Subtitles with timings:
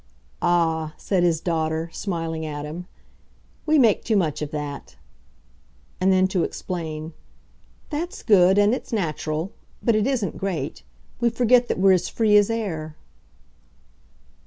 [0.41, 2.87] "Ah," said his daughter, smiling at him,
[3.67, 4.95] "we make too much of that!"
[5.99, 7.13] And then to explain:
[7.91, 9.51] "That's good, and it's natural
[9.83, 10.81] but it isn't great.
[11.19, 12.95] We forget that we're as free as air."